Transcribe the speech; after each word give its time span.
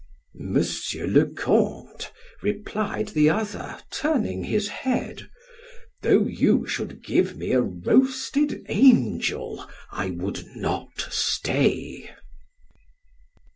"Monsieur 0.33 1.05
le 1.05 1.27
Count," 1.27 2.11
replied 2.41 3.09
the 3.09 3.29
other, 3.29 3.79
turning 3.91 4.43
his 4.43 4.67
head, 4.67 5.29
"though 6.01 6.23
you 6.25 6.65
should 6.65 7.03
give 7.03 7.37
me 7.37 7.51
a 7.51 7.61
roasted 7.61 8.65
angel, 8.67 9.63
I 9.91 10.09
would 10.09 10.43
not 10.55 11.07
stay." 11.11 12.09